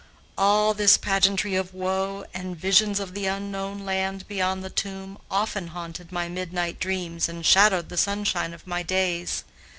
[0.35, 5.67] All this pageantry of woe and visions of the unknown land beyond the tomb, often
[5.67, 9.43] haunted my midnight dreams and shadowed the sunshine of my days.